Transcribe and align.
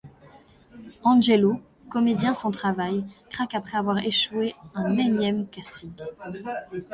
Angelo, 1.03 1.61
comédien 1.91 2.33
sans 2.33 2.49
travail, 2.49 3.05
craque 3.29 3.53
après 3.53 3.77
avoir 3.77 3.99
échoué 4.03 4.55
à 4.73 4.79
un 4.79 4.97
énième 4.97 5.47
casting. 5.47 5.93